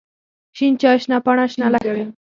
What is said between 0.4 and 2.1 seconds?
شين چای، شنه پاڼه، شنه لښته.